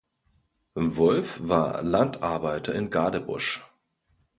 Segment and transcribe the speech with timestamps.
[0.73, 3.61] Wulff war Landarbeiter in Gadebusch.